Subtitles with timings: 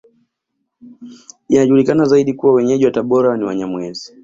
[1.49, 4.15] Inajulikana zaidi kuwa Wenyeji wa Tabora ni Wanyamwezi